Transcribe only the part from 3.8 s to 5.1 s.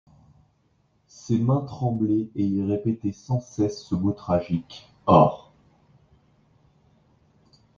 ce mot tragique: